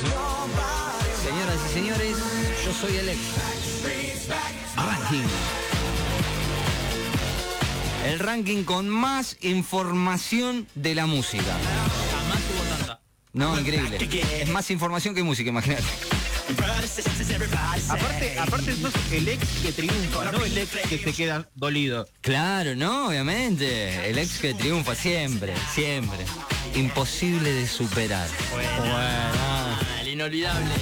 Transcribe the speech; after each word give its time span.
Señoras 0.00 1.58
y 1.68 1.74
señores, 1.74 2.16
yo 2.64 2.72
soy 2.72 2.96
el 2.96 3.08
ex. 3.10 3.20
Ranking. 4.76 5.28
El 8.06 8.18
ranking 8.18 8.64
con 8.64 8.88
más 8.88 9.36
información 9.42 10.66
de 10.74 10.94
la 10.94 11.06
música. 11.06 11.42
Jamás 11.44 12.38
hubo 12.50 12.76
tanta. 12.76 13.00
No, 13.34 13.58
increíble. 13.60 13.98
Es 14.40 14.48
más 14.48 14.70
información 14.70 15.14
que 15.14 15.22
música, 15.22 15.50
imagínate. 15.50 15.84
Aparte, 17.88 18.38
aparte 18.38 18.76
sos 18.76 18.94
el 19.12 19.28
ex 19.28 19.46
que 19.62 19.72
triunfa, 19.72 20.32
no 20.32 20.44
el 20.44 20.58
ex 20.58 20.70
que 20.88 20.98
se 20.98 21.12
queda 21.12 21.48
dolido. 21.54 22.08
Claro, 22.22 22.74
no, 22.74 23.08
obviamente. 23.08 24.08
El 24.08 24.18
ex 24.18 24.38
que 24.38 24.54
triunfa 24.54 24.94
siempre, 24.94 25.54
siempre. 25.74 26.18
Imposible 26.74 27.52
de 27.52 27.68
superar. 27.68 28.28
El 28.28 29.49
inolvidable. 30.20 30.74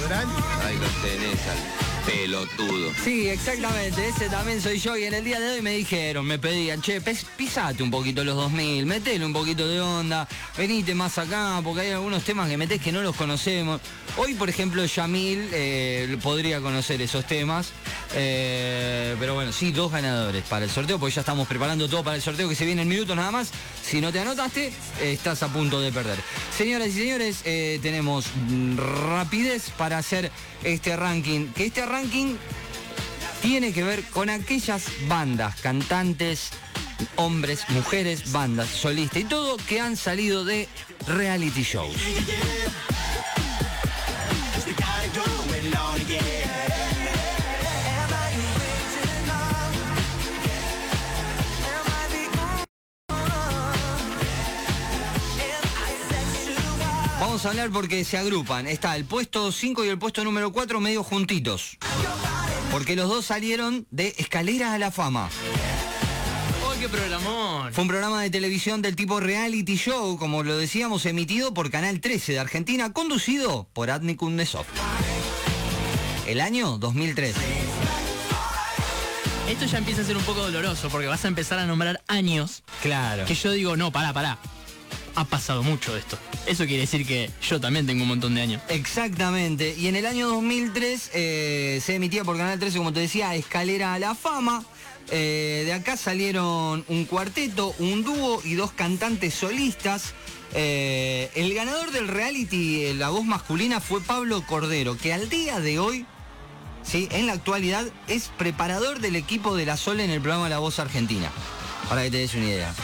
¿Podrán? 0.00 0.28
Ahí 0.66 0.76
lo 0.76 0.88
tenés 1.00 1.40
al 1.46 1.84
pelotudo. 2.04 2.92
Sí, 3.04 3.28
exactamente, 3.28 4.08
ese 4.08 4.28
también 4.28 4.60
soy 4.60 4.78
yo 4.80 4.96
y 4.96 5.04
en 5.04 5.14
el 5.14 5.24
día 5.24 5.38
de 5.38 5.52
hoy 5.52 5.62
me 5.62 5.70
dijeron, 5.76 6.26
me 6.26 6.38
pedían, 6.38 6.82
che, 6.82 7.00
pisate 7.00 7.82
un 7.84 7.92
poquito 7.92 8.24
los 8.24 8.34
2000, 8.34 8.84
metele 8.84 9.24
un 9.24 9.32
poquito 9.32 9.68
de 9.68 9.80
onda, 9.80 10.26
venite 10.58 10.94
más 10.94 11.18
acá, 11.18 11.60
porque 11.62 11.82
hay 11.82 11.90
algunos 11.92 12.24
temas 12.24 12.48
que 12.48 12.56
metés 12.56 12.80
que 12.80 12.90
no 12.90 13.00
los 13.00 13.14
conocemos. 13.14 13.80
Hoy, 14.16 14.34
por 14.34 14.48
ejemplo, 14.48 14.84
Yamil 14.84 15.48
eh, 15.52 16.18
podría 16.22 16.60
conocer 16.60 17.00
esos 17.00 17.24
temas, 17.26 17.72
eh, 18.14 19.16
pero 19.18 19.34
bueno, 19.34 19.52
sí, 19.52 19.72
dos 19.72 19.90
ganadores 19.90 20.44
para 20.44 20.64
el 20.64 20.70
sorteo, 20.70 20.98
porque 20.98 21.14
ya 21.14 21.20
estamos 21.20 21.48
preparando 21.48 21.88
todo 21.88 22.04
para 22.04 22.16
el 22.16 22.22
sorteo 22.22 22.48
que 22.48 22.54
se 22.54 22.64
viene 22.64 22.82
en 22.82 22.88
minutos 22.88 23.16
nada 23.16 23.30
más. 23.30 23.50
Si 23.82 24.00
no 24.00 24.12
te 24.12 24.20
anotaste, 24.20 24.72
estás 25.02 25.42
a 25.42 25.48
punto 25.48 25.80
de 25.80 25.92
perder. 25.92 26.18
Señoras 26.56 26.88
y 26.88 26.92
señores, 26.92 27.40
eh, 27.44 27.78
tenemos 27.82 28.26
rapidez 28.76 29.70
para 29.76 29.98
hacer 29.98 30.30
este 30.62 30.96
ranking, 30.96 31.48
que 31.48 31.66
este 31.66 31.84
ranking 31.86 32.36
tiene 33.42 33.72
que 33.72 33.82
ver 33.82 34.02
con 34.04 34.30
aquellas 34.30 34.84
bandas, 35.06 35.60
cantantes, 35.60 36.50
hombres, 37.16 37.68
mujeres, 37.68 38.32
bandas, 38.32 38.68
solistas 38.68 39.22
y 39.22 39.24
todo 39.24 39.56
que 39.68 39.80
han 39.80 39.96
salido 39.96 40.44
de 40.44 40.68
reality 41.06 41.62
shows. 41.62 41.94
Vamos 57.44 57.58
a 57.58 57.60
hablar 57.62 57.74
porque 57.74 58.04
se 58.06 58.16
agrupan. 58.16 58.66
Está 58.66 58.96
el 58.96 59.04
puesto 59.04 59.52
5 59.52 59.84
y 59.84 59.88
el 59.90 59.98
puesto 59.98 60.24
número 60.24 60.50
4 60.50 60.80
medio 60.80 61.04
juntitos. 61.04 61.76
Porque 62.70 62.96
los 62.96 63.06
dos 63.10 63.26
salieron 63.26 63.86
de 63.90 64.14
Escaleras 64.16 64.70
a 64.72 64.78
la 64.78 64.90
Fama. 64.90 65.28
¡Oh, 66.66 66.72
qué 66.80 66.88
programón! 66.88 67.70
Fue 67.74 67.82
un 67.82 67.88
programa 67.88 68.22
de 68.22 68.30
televisión 68.30 68.80
del 68.80 68.96
tipo 68.96 69.20
reality 69.20 69.76
show, 69.76 70.16
como 70.16 70.42
lo 70.42 70.56
decíamos, 70.56 71.04
emitido 71.04 71.52
por 71.52 71.70
Canal 71.70 72.00
13 72.00 72.32
de 72.32 72.38
Argentina, 72.38 72.94
conducido 72.94 73.68
por 73.74 73.90
Adni 73.90 74.16
Kundesov. 74.16 74.64
El 76.26 76.40
año 76.40 76.78
2003. 76.78 77.34
Esto 79.50 79.66
ya 79.66 79.76
empieza 79.76 80.00
a 80.00 80.04
ser 80.06 80.16
un 80.16 80.24
poco 80.24 80.40
doloroso 80.40 80.88
porque 80.88 81.08
vas 81.08 81.26
a 81.26 81.28
empezar 81.28 81.58
a 81.58 81.66
nombrar 81.66 82.02
años 82.08 82.62
Claro. 82.80 83.26
que 83.26 83.34
yo 83.34 83.50
digo, 83.52 83.76
no, 83.76 83.92
pará, 83.92 84.14
pará. 84.14 84.38
Ha 85.16 85.24
pasado 85.24 85.62
mucho 85.62 85.92
de 85.92 86.00
esto. 86.00 86.18
Eso 86.46 86.66
quiere 86.66 86.82
decir 86.82 87.06
que 87.06 87.30
yo 87.40 87.60
también 87.60 87.86
tengo 87.86 88.02
un 88.02 88.08
montón 88.08 88.34
de 88.34 88.42
años. 88.42 88.62
Exactamente. 88.68 89.74
Y 89.78 89.86
en 89.86 89.96
el 89.96 90.06
año 90.06 90.28
2003 90.28 91.10
eh, 91.14 91.80
se 91.84 91.94
emitía 91.94 92.24
por 92.24 92.36
Canal 92.36 92.58
13, 92.58 92.78
como 92.78 92.92
te 92.92 93.00
decía, 93.00 93.34
Escalera 93.34 93.94
a 93.94 93.98
la 93.98 94.14
Fama. 94.14 94.64
Eh, 95.10 95.62
de 95.66 95.72
acá 95.72 95.96
salieron 95.96 96.84
un 96.88 97.04
cuarteto, 97.04 97.74
un 97.78 98.02
dúo 98.02 98.40
y 98.44 98.54
dos 98.54 98.72
cantantes 98.72 99.34
solistas. 99.34 100.14
Eh, 100.54 101.30
el 101.34 101.54
ganador 101.54 101.90
del 101.92 102.08
reality, 102.08 102.92
la 102.94 103.10
voz 103.10 103.24
masculina, 103.24 103.80
fue 103.80 104.00
Pablo 104.00 104.44
Cordero, 104.46 104.96
que 104.96 105.12
al 105.12 105.28
día 105.28 105.60
de 105.60 105.78
hoy, 105.78 106.06
¿sí? 106.82 107.08
en 107.12 107.26
la 107.26 107.34
actualidad, 107.34 107.84
es 108.08 108.30
preparador 108.36 109.00
del 109.00 109.16
equipo 109.16 109.56
de 109.56 109.66
la 109.66 109.76
Sol 109.76 110.00
en 110.00 110.10
el 110.10 110.20
programa 110.20 110.48
La 110.48 110.58
Voz 110.58 110.78
Argentina. 110.78 111.30
Para 111.88 112.02
que 112.02 112.10
te 112.10 112.18
des 112.18 112.34
una 112.34 112.46
idea. 112.46 112.74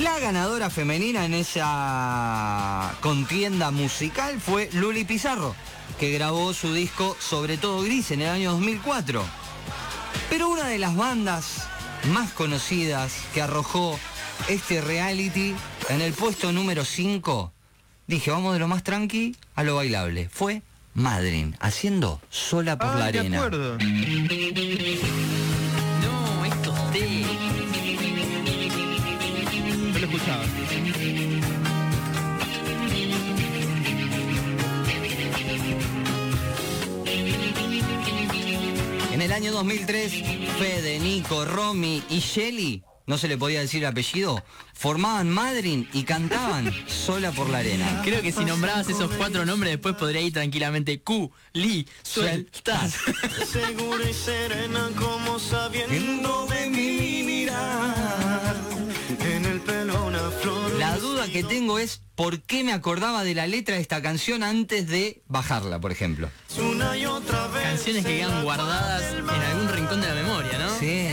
La 0.00 0.18
ganadora 0.18 0.70
femenina 0.70 1.24
en 1.24 1.34
esa 1.34 2.94
contienda 3.00 3.70
musical 3.70 4.40
fue 4.40 4.68
Luli 4.72 5.04
Pizarro, 5.04 5.54
que 6.00 6.10
grabó 6.12 6.52
su 6.52 6.74
disco 6.74 7.16
Sobre 7.20 7.56
todo 7.58 7.82
Gris 7.82 8.10
en 8.10 8.22
el 8.22 8.28
año 8.28 8.52
2004. 8.52 9.24
Pero 10.30 10.48
una 10.48 10.66
de 10.66 10.78
las 10.78 10.96
bandas 10.96 11.66
más 12.12 12.32
conocidas 12.32 13.12
que 13.32 13.40
arrojó 13.42 13.98
este 14.48 14.80
reality 14.80 15.54
en 15.88 16.00
el 16.00 16.12
puesto 16.12 16.50
número 16.52 16.84
5, 16.84 17.52
dije, 18.08 18.30
vamos 18.30 18.52
de 18.54 18.58
lo 18.58 18.68
más 18.68 18.82
tranqui 18.82 19.36
a 19.54 19.62
lo 19.62 19.76
bailable, 19.76 20.28
fue 20.28 20.62
Madrin, 20.94 21.56
haciendo 21.60 22.20
Sola 22.30 22.76
por 22.78 22.96
la 22.96 23.06
Ah, 23.06 23.12
de 23.12 23.18
Arena. 23.20 23.36
acuerdo. 23.38 23.78
En 39.12 39.20
el 39.20 39.32
año 39.32 39.52
2003, 39.52 40.12
Fede, 40.58 40.98
Nico, 40.98 41.44
Romy 41.44 42.02
y 42.08 42.20
Shelly, 42.20 42.82
no 43.06 43.18
se 43.18 43.28
le 43.28 43.36
podía 43.36 43.60
decir 43.60 43.82
el 43.82 43.90
apellido, 43.90 44.42
formaban 44.72 45.28
Madrin 45.28 45.90
y 45.92 46.04
cantaban 46.04 46.72
Sola 46.86 47.30
por 47.30 47.50
la 47.50 47.58
Arena. 47.58 48.00
Creo 48.02 48.22
que 48.22 48.32
si 48.32 48.46
nombrabas 48.46 48.88
esos 48.88 49.10
cuatro 49.12 49.44
nombres 49.44 49.72
después 49.72 49.94
podría 49.94 50.22
ir 50.22 50.32
tranquilamente 50.32 51.02
Q, 51.02 51.30
Li, 51.52 51.86
sueltas. 52.02 52.96
Segura 53.46 54.08
y 54.08 54.14
serena 54.14 54.90
como 54.98 55.38
sabiendo 55.38 56.46
de 56.46 56.70
mi 56.70 57.03
que 61.34 61.42
tengo 61.42 61.80
es 61.80 62.00
por 62.14 62.42
qué 62.42 62.62
me 62.62 62.72
acordaba 62.72 63.24
de 63.24 63.34
la 63.34 63.48
letra 63.48 63.74
de 63.74 63.80
esta 63.80 64.00
canción 64.00 64.44
antes 64.44 64.86
de 64.86 65.20
bajarla, 65.26 65.80
por 65.80 65.90
ejemplo. 65.90 66.30
Una 66.60 66.96
y 66.96 67.06
otra 67.06 67.48
vez. 67.48 67.64
Canciones 67.64 68.04
que 68.06 68.18
quedan 68.18 68.44
guardadas 68.44 69.02
en 69.14 69.28
algún 69.28 69.68
rincón 69.68 70.00
de 70.00 70.06
la 70.06 70.14
memoria, 70.14 70.58
¿no? 70.58 70.78
Sí. 70.78 71.08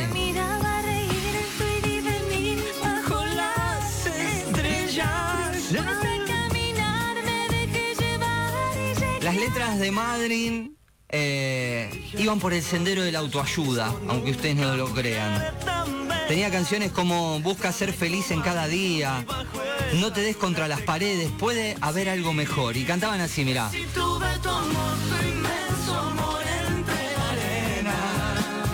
Las 9.21 9.35
letras 9.37 9.79
de 9.79 9.91
Madrin 9.91 10.77
eh, 11.09 12.11
iban 12.15 12.39
por 12.39 12.53
el 12.53 12.61
sendero 12.61 13.01
de 13.01 13.11
la 13.11 13.19
autoayuda, 13.19 13.91
aunque 14.07 14.31
ustedes 14.31 14.55
no 14.55 14.75
lo 14.75 14.93
crean. 14.93 16.00
Tenía 16.27 16.49
canciones 16.51 16.91
como 16.91 17.39
Busca 17.41 17.71
ser 17.71 17.93
feliz 17.93 18.31
en 18.31 18.41
cada 18.41 18.67
día, 18.67 19.25
No 19.99 20.11
te 20.13 20.21
des 20.21 20.37
contra 20.37 20.67
las 20.67 20.81
paredes, 20.81 21.29
puede 21.37 21.75
haber 21.81 22.09
algo 22.09 22.33
mejor. 22.33 22.77
Y 22.77 22.83
cantaban 22.85 23.21
así, 23.21 23.43
mirá. 23.43 23.69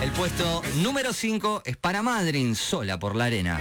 El 0.02 0.10
puesto 0.12 0.62
número 0.76 1.12
5 1.12 1.62
es 1.64 1.76
para 1.76 2.02
Madrin, 2.02 2.54
sola 2.54 2.98
por 2.98 3.16
la 3.16 3.26
arena. 3.26 3.58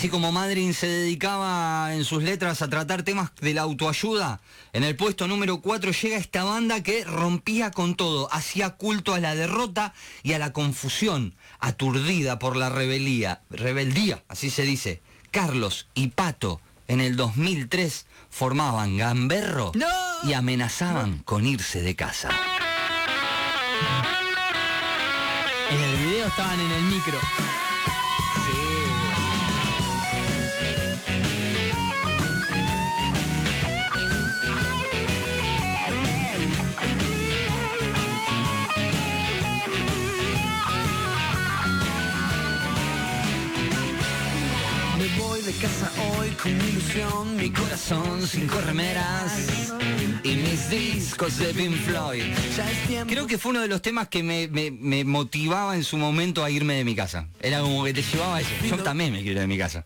Así 0.00 0.08
como 0.08 0.32
Madrin 0.32 0.72
se 0.72 0.86
dedicaba 0.86 1.94
en 1.94 2.06
sus 2.06 2.22
letras 2.22 2.62
a 2.62 2.70
tratar 2.70 3.02
temas 3.02 3.32
de 3.42 3.52
la 3.52 3.60
autoayuda, 3.60 4.40
en 4.72 4.82
el 4.82 4.96
puesto 4.96 5.28
número 5.28 5.60
4 5.60 5.92
llega 5.92 6.16
esta 6.16 6.42
banda 6.42 6.82
que 6.82 7.04
rompía 7.04 7.70
con 7.70 7.96
todo, 7.96 8.32
hacía 8.32 8.70
culto 8.70 9.12
a 9.12 9.20
la 9.20 9.34
derrota 9.34 9.92
y 10.22 10.32
a 10.32 10.38
la 10.38 10.54
confusión, 10.54 11.34
aturdida 11.58 12.38
por 12.38 12.56
la 12.56 12.70
rebelía, 12.70 13.42
rebeldía, 13.50 14.24
así 14.28 14.48
se 14.48 14.62
dice. 14.62 15.02
Carlos 15.30 15.86
y 15.92 16.06
Pato 16.06 16.62
en 16.88 17.02
el 17.02 17.16
2003 17.16 18.06
formaban 18.30 18.96
Gamberro 18.96 19.72
¡No! 19.74 19.86
y 20.24 20.32
amenazaban 20.32 21.18
con 21.18 21.44
irse 21.44 21.82
de 21.82 21.94
casa. 21.94 22.30
En 25.70 25.78
el 25.78 25.96
video 26.06 26.26
estaban 26.26 26.58
en 26.58 26.70
el 26.70 26.82
micro. 26.84 27.18
Con 46.42 46.58
mi 46.58 46.64
ilusión, 46.64 47.36
mi 47.36 47.50
corazón 47.50 48.24
cinco 48.26 48.60
remeras 48.60 49.32
y 50.22 50.28
mis 50.36 50.70
discos 50.70 51.38
de 51.38 51.46
Pink 51.52 51.74
Floyd. 51.76 52.22
Ya 52.56 52.70
es 52.70 52.86
tiempo. 52.86 53.08
Creo 53.12 53.26
que 53.26 53.36
fue 53.36 53.50
uno 53.50 53.60
de 53.60 53.68
los 53.68 53.82
temas 53.82 54.06
que 54.08 54.22
me, 54.22 54.46
me- 54.48 54.70
me 54.70 55.04
motivaba 55.04 55.74
en 55.74 55.82
su 55.82 55.96
momento 55.96 56.44
a 56.44 56.50
irme 56.50 56.74
de 56.74 56.84
mi 56.84 56.94
casa. 56.94 57.26
Era 57.40 57.60
como 57.62 57.82
que 57.84 57.92
te 57.92 58.02
llevaba 58.02 58.36
a 58.36 58.40
eso. 58.42 58.50
Yo 58.68 58.76
también 58.78 59.12
me 59.12 59.18
quiero 59.22 59.32
ir 59.32 59.40
de 59.40 59.46
mi 59.48 59.58
casa. 59.58 59.84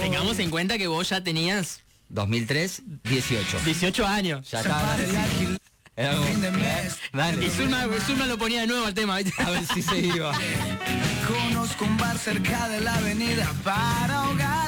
Tengamos 0.00 0.38
en 0.38 0.48
cuenta 0.50 0.78
que 0.78 0.86
vos 0.86 1.08
ya 1.10 1.22
tenías 1.22 1.80
2003, 2.08 2.82
18. 3.04 3.58
18 3.66 4.06
años. 4.06 4.50
Ya 4.50 4.60
estaba. 4.60 4.96
Era 5.98 6.12
como, 6.14 6.26
¿eh? 6.26 6.90
Dale. 7.12 7.46
Y 7.46 7.50
Zulma, 7.50 7.86
Zulma 8.06 8.26
lo 8.26 8.36
ponía 8.38 8.60
de 8.62 8.66
nuevo 8.66 8.84
al 8.86 8.94
tema, 8.94 9.16
¿viste? 9.18 9.42
A 9.42 9.50
ver 9.50 9.66
si 9.66 9.82
se 9.82 9.98
iba. 9.98 10.32
Conozco 11.26 11.84
un 11.86 11.96
bar 11.96 12.18
cerca 12.18 12.68
de 12.68 12.80
la 12.82 12.94
avenida 12.96 13.50
para 13.64 14.14
ahogar. 14.24 14.65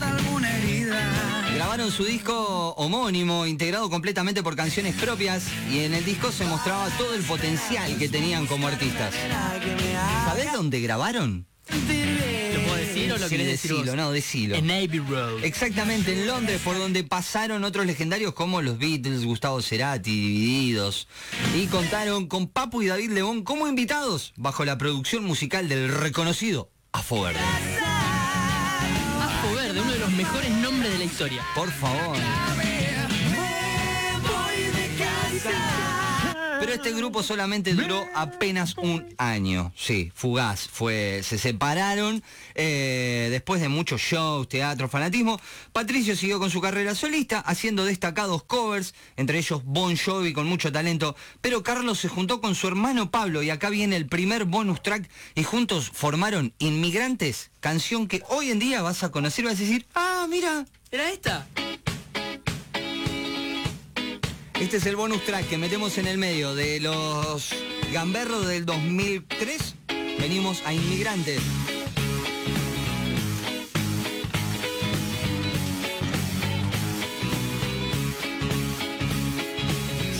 Grabaron 1.59 1.91
su 1.91 2.05
disco 2.05 2.73
homónimo, 2.77 3.45
integrado 3.45 3.91
completamente 3.91 4.45
por 4.45 4.55
canciones 4.55 4.95
propias, 4.95 5.43
y 5.73 5.81
en 5.81 5.93
el 5.93 6.05
disco 6.05 6.31
se 6.31 6.45
mostraba 6.45 6.89
todo 6.91 7.15
el 7.15 7.23
potencial 7.25 7.99
que 7.99 8.09
tenían 8.09 8.47
como 8.47 8.69
artistas. 8.69 9.13
¿Sabés 10.25 10.53
dónde 10.53 10.79
grabaron? 10.81 11.49
¿Lo 11.69 12.61
puedo 12.63 12.77
decir 12.77 13.13
o 13.13 13.19
lo 13.19 13.25
Sí, 13.29 13.31
querés 13.37 13.47
decir 13.49 13.71
decilo, 13.73 13.87
vos? 13.93 13.97
no, 13.97 14.13
decilo. 14.13 14.55
En 14.55 14.69
Navy 14.69 15.01
Road. 15.01 15.43
Exactamente, 15.43 16.13
en 16.13 16.29
Londres, 16.29 16.61
por 16.63 16.79
donde 16.79 17.03
pasaron 17.03 17.65
otros 17.65 17.87
legendarios 17.87 18.35
como 18.35 18.63
los 18.63 18.79
Beatles, 18.79 19.25
Gustavo 19.25 19.61
Cerati, 19.61 20.13
Divididos, 20.13 21.09
y 21.57 21.67
contaron 21.67 22.29
con 22.29 22.47
Papu 22.47 22.83
y 22.83 22.87
David 22.87 23.11
León 23.11 23.43
como 23.43 23.67
invitados 23.67 24.33
bajo 24.37 24.65
la 24.65 24.79
producción 24.79 25.25
musical 25.25 25.69
del 25.69 25.89
reconocido 25.93 26.71
Afo 26.93 27.21
Verde. 27.23 27.41
Afo 29.21 29.55
Verde, 29.57 29.81
uno 29.81 29.93
de 29.93 29.99
los 29.99 30.11
mejores 30.13 30.51
Por 31.53 31.69
favor. 31.73 32.17
Pero 36.61 36.73
este 36.73 36.93
grupo 36.93 37.25
solamente 37.25 37.75
duró 37.75 38.07
apenas 38.15 38.77
un 38.77 39.05
año. 39.19 39.73
Sí, 39.77 40.13
fugaz. 40.15 40.69
Fue, 40.69 41.23
se 41.25 41.39
separaron 41.39 42.23
eh, 42.55 43.29
después 43.33 43.61
de 43.61 43.69
muchos 43.69 44.01
shows, 44.01 44.49
teatro, 44.49 44.89
fanatismo. 44.89 45.41
Patricio 45.73 46.15
siguió 46.15 46.39
con 46.39 46.51
su 46.51 46.61
carrera 46.61 46.95
solista, 46.95 47.41
haciendo 47.41 47.85
destacados 47.85 48.45
covers, 48.45 48.95
entre 49.17 49.39
ellos 49.39 49.63
Bon 49.65 49.97
Jovi 49.97 50.33
con 50.33 50.47
mucho 50.47 50.71
talento. 50.71 51.17
Pero 51.41 51.65
Carlos 51.65 51.99
se 51.99 52.09
juntó 52.09 52.41
con 52.41 52.55
su 52.55 52.69
hermano 52.69 53.11
Pablo 53.11 53.43
y 53.43 53.51
acá 53.51 53.71
viene 53.71 53.97
el 53.97 54.07
primer 54.07 54.45
bonus 54.45 54.83
track 54.83 55.09
y 55.35 55.43
juntos 55.43 55.91
formaron 55.93 56.55
Inmigrantes, 56.59 57.51
canción 57.59 58.07
que 58.07 58.23
hoy 58.29 58.51
en 58.51 58.61
día 58.61 58.83
vas 58.83 59.03
a 59.03 59.11
conocer 59.11 59.45
y 59.45 59.49
vas 59.49 59.57
a 59.57 59.63
decir, 59.63 59.87
ah, 59.95 60.27
mira, 60.29 60.65
¿Era 60.91 61.11
esta? 61.11 61.47
Este 64.59 64.79
es 64.79 64.87
el 64.87 64.97
bonus 64.97 65.23
track 65.25 65.47
que 65.47 65.59
metemos 65.59 65.99
en 65.99 66.07
el 66.07 66.17
medio 66.17 66.55
de 66.55 66.81
los 66.81 67.51
gamberros 67.93 68.47
del 68.47 68.65
2003. 68.65 69.75
Venimos 70.19 70.63
a 70.65 70.73
inmigrantes. 70.73 71.41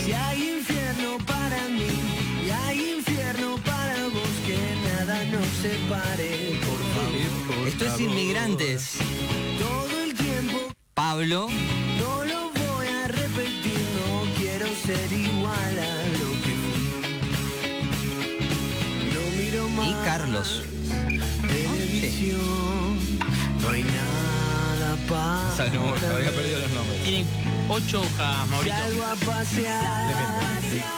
Si 0.03 0.11
hay 0.11 0.57
infierno 0.57 1.17
para 1.25 1.67
mí 1.69 1.87
y 2.45 2.49
hay 2.51 2.95
infierno 2.97 3.55
para 3.65 4.03
vos, 4.03 4.29
que 4.45 4.57
nada 4.87 5.23
nos 5.25 5.47
separe, 5.47 6.59
por 6.63 6.79
favor. 6.93 7.67
Esto 7.67 7.85
es 7.87 7.99
inmigrantes. 7.99 8.99
Pablo, 11.11 11.47
no 11.97 12.23
lo 12.23 12.51
voy 12.51 12.87
a 12.87 13.07
repetir, 13.07 13.81
no 13.97 14.31
quiero 14.37 14.67
ser 14.85 15.11
igual 15.11 15.79
a 15.79 15.95
lo 16.19 16.29
que. 16.43 16.53
No 19.15 19.21
miro 19.35 19.69
más 19.69 19.87
y 19.87 19.93
Carlos. 20.05 20.61
televisión, 21.47 22.99
no 23.59 23.69
hay 23.71 23.83
nada 23.85 24.97
para 25.09 25.65
los 26.59 26.71
nombres. 26.73 27.03
Tienen 27.03 27.25
8 27.69 28.01
hojas, 28.01 28.47
Maurito. 28.49 28.75
Salgo 28.75 29.03
a 29.03 29.15
pasear 29.15 30.13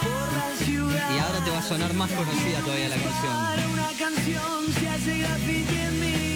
por 0.03 0.27
la 0.35 0.65
ciudad. 0.65 1.15
Y 1.15 1.19
ahora 1.19 1.39
te 1.45 1.51
va 1.51 1.59
a 1.59 1.63
sonar 1.63 1.93
más 1.93 2.11
conocida 2.11 2.59
todavía 2.59 2.89
la 2.89 2.97
canción. 2.97 3.33
Una 3.71 3.89
canción 3.97 4.73
se 4.77 4.89
hace 4.89 5.19
graffiti 5.19 5.77
en 5.77 5.99
mí. 6.01 6.30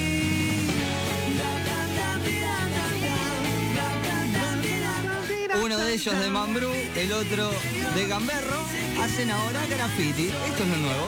Uno 5.63 5.77
de 5.77 5.93
ellos 5.93 6.19
de 6.19 6.29
Mambrú, 6.29 6.71
el 6.95 7.11
otro 7.13 7.51
de 7.95 8.07
Gamberro. 8.07 8.59
Hacen 9.01 9.29
ahora 9.31 9.65
graffiti. 9.67 10.27
Esto 10.27 10.63
es 10.63 10.69
lo 10.69 10.77
nuevo. 10.77 11.07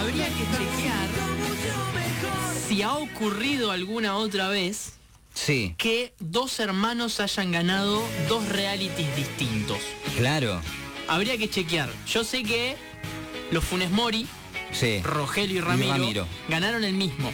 Habría 0.00 0.26
que 0.26 0.44
chequear 0.56 1.08
si 2.68 2.82
ha 2.82 2.92
ocurrido 2.94 3.70
alguna 3.70 4.16
otra 4.16 4.48
vez 4.48 4.92
Sí, 5.34 5.74
que 5.78 6.12
dos 6.18 6.58
hermanos 6.60 7.20
hayan 7.20 7.52
ganado 7.52 8.02
dos 8.28 8.46
realities 8.48 9.14
distintos. 9.16 9.78
claro. 10.16 10.60
Habría 11.08 11.38
que 11.38 11.48
chequear. 11.48 11.88
Yo 12.06 12.22
sé 12.24 12.42
que 12.42 12.76
los 13.50 13.64
Funes 13.64 13.90
Mori, 13.90 14.26
Sí. 14.72 15.00
Rogelio 15.02 15.56
y 15.56 15.60
Ramiro, 15.62 15.92
Ramiro. 15.92 16.26
ganaron 16.50 16.84
el 16.84 16.92
mismo. 16.92 17.32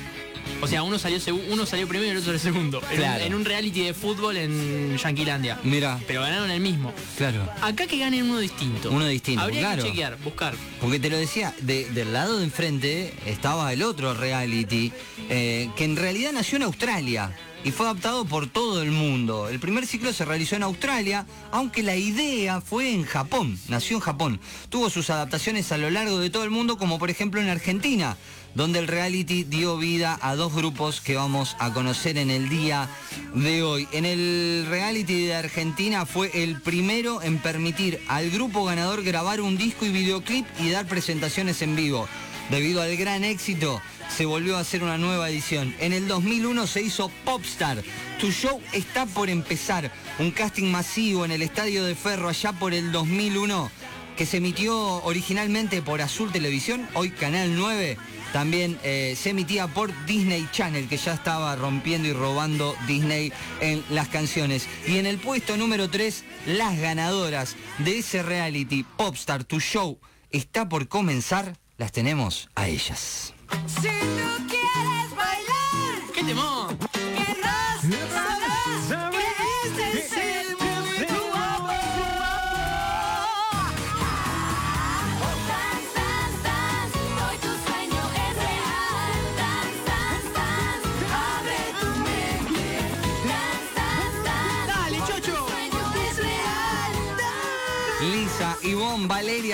O 0.61 0.67
sea, 0.67 0.83
uno 0.83 0.99
salió, 0.99 1.19
uno 1.51 1.67
salió 1.67 1.87
primero 1.87 2.09
y 2.09 2.13
el 2.13 2.19
otro 2.19 2.33
el 2.33 2.41
segundo. 2.41 2.81
En, 2.91 2.97
Claro. 2.97 3.21
un, 3.21 3.27
en 3.27 3.35
un 3.35 3.45
reality 3.45 3.83
de 3.83 3.93
fútbol 3.95 4.37
en 4.39 4.97
Yanquilandia. 4.97 5.59
Mira, 5.63 6.01
Pero 6.07 6.23
ganaron 6.23 6.51
el 6.51 6.61
mismo. 6.61 6.93
claro. 7.19 7.47
Acá 7.61 7.87
que 7.87 7.99
ganen 7.99 8.31
uno 8.31 8.39
distinto. 8.39 8.91
Uno 8.91 9.07
distinto, 9.07 9.43
Habría 9.43 9.61
claro. 9.61 9.83
que 9.83 9.89
chequear, 9.91 10.17
buscar. 10.23 10.55
Porque 10.81 10.99
te 10.99 11.11
lo 11.11 11.19
decía, 11.19 11.55
de- 11.61 11.91
del 11.91 12.13
lado 12.15 12.39
de 12.39 12.45
enfrente 12.45 13.13
estaba 13.27 13.73
el 13.75 13.83
otro 13.83 14.15
reality, 14.15 14.91
eh, 15.29 15.69
que 15.77 15.85
en 15.85 15.97
realidad 15.97 16.33
nació 16.33 16.57
en 16.57 16.63
Australia 16.63 17.37
y 17.63 17.71
fue 17.71 17.85
adaptado 17.87 18.25
por 18.25 18.47
todo 18.47 18.81
el 18.83 18.91
mundo. 18.91 19.49
El 19.51 19.61
primer 19.61 19.87
ciclo 19.87 20.13
se 20.15 20.25
realizó 20.25 20.57
en 20.57 20.63
Australia, 20.63 21.27
aunque 21.53 21.83
la 21.83 21.97
idea 21.97 22.63
fue 22.63 22.91
en 22.95 23.05
Japón, 23.05 23.59
nació 23.69 23.97
en 23.97 24.01
Japón. 24.03 24.41
Tuvo 24.71 24.89
sus 24.89 25.11
adaptaciones 25.11 25.73
a 25.73 25.79
lo 25.79 25.91
largo 25.91 26.19
de 26.21 26.31
todo 26.31 26.45
el 26.45 26.51
mundo, 26.51 26.79
como 26.79 26.99
por 26.99 27.11
ejemplo 27.11 27.41
en 27.41 27.49
Argentina, 27.51 28.17
donde 28.55 28.79
el 28.79 28.89
reality 28.89 29.45
dio 29.45 29.77
vida 29.77 30.19
a 30.23 30.37
dos 30.37 30.55
grupos 30.55 31.01
que 31.01 31.17
vamos 31.17 31.57
a 31.59 31.73
conocer 31.73 32.19
en 32.19 32.31
el 32.31 32.49
día 32.49 32.89
de 33.35 33.63
hoy. 33.63 33.89
En 33.93 34.05
el 34.05 34.67
reality 34.69 35.27
de 35.27 35.35
Argentina 35.35 36.07
fue 36.07 36.31
el 36.43 36.61
primero 36.61 37.23
en 37.23 37.39
permitir 37.39 38.01
al 38.09 38.31
grupo 38.31 38.65
ganador 38.65 39.03
grabar 39.03 39.41
un 39.41 39.57
disco 39.57 39.85
y 39.87 39.91
videoclip 39.91 40.47
y 40.61 40.71
dar 40.71 40.87
presentaciones 40.87 41.63
en 41.63 41.77
vivo. 41.77 42.09
Debido 42.51 42.83
al 42.83 42.97
gran 42.97 43.25
éxito, 43.25 43.81
se 44.15 44.27
volvió 44.27 44.57
a 44.57 44.61
hacer 44.61 44.83
una 44.83 44.99
nueva 44.99 45.31
edición. 45.31 45.75
En 45.81 45.93
el 45.93 46.07
2001 46.07 46.67
se 46.67 46.83
hizo 46.83 47.11
Popstar. 47.25 47.83
Tu 48.21 48.31
show 48.31 48.61
está 48.73 49.07
por 49.07 49.31
empezar. 49.31 49.91
Un 50.19 50.31
casting 50.31 50.71
masivo 50.71 51.25
en 51.25 51.33
el 51.33 51.43
Estadio 51.43 51.85
de 51.85 51.95
Ferro 51.95 52.29
allá 52.29 52.53
por 52.53 52.75
el 52.75 52.93
2001 52.93 53.71
que 54.17 54.27
se 54.27 54.37
emitió 54.37 55.03
originalmente 55.05 55.83
por 55.83 56.01
Azul 56.01 56.31
Televisión, 56.31 56.87
hoy 56.95 57.11
Canal 57.11 57.57
9, 57.57 57.97
también 58.35 58.81
eh, 58.83 59.15
se 59.17 59.31
emitía 59.31 59.69
por 59.69 59.93
Disney 60.07 60.49
Channel, 60.51 60.89
que 60.89 60.97
ya 60.97 61.15
estaba 61.15 61.55
rompiendo 61.55 62.09
y 62.09 62.13
robando 62.13 62.75
Disney 62.85 63.33
en 63.61 63.85
las 63.91 64.09
canciones. 64.09 64.67
Y 64.89 64.99
en 64.99 65.07
el 65.07 65.19
puesto 65.19 65.57
número 65.57 65.89
3, 65.89 66.25
las 66.47 66.77
ganadoras 66.77 67.55
de 67.79 68.01
ese 68.01 68.25
reality, 68.25 68.83
Popstar, 68.83 69.45
tu 69.45 69.61
show, 69.61 70.01
está 70.31 70.69
por 70.69 70.89
comenzar, 70.89 71.57
las 71.77 71.93
tenemos 71.93 72.49
a 72.57 72.67
ellas. 72.67 73.35
Si 73.69 73.87
no 73.87 74.49
quieres 74.49 75.11
bailar, 75.15 76.13
¡Qué 76.13 76.25
temón! 76.25 76.64